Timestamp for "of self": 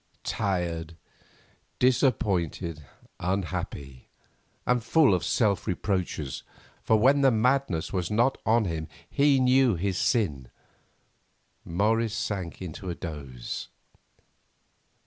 5.13-5.67